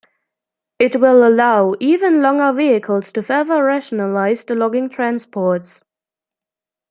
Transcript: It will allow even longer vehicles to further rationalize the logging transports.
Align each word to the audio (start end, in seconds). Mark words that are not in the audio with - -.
It 0.79 0.95
will 0.95 1.27
allow 1.27 1.75
even 1.79 2.23
longer 2.23 2.51
vehicles 2.53 3.11
to 3.11 3.21
further 3.21 3.63
rationalize 3.63 4.43
the 4.45 4.55
logging 4.55 4.89
transports. 4.89 5.83